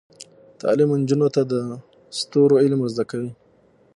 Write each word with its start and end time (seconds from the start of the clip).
تعلیم 0.59 0.89
نجونو 1.01 1.27
ته 1.35 1.41
د 1.51 1.53
ستورو 2.19 2.55
علم 2.61 2.79
ور 2.81 2.91
زده 2.95 3.05
کوي. 3.11 3.31